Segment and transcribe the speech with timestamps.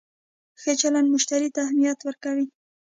[0.61, 2.45] ښه چلند مشتری ته اهمیت ورکوي.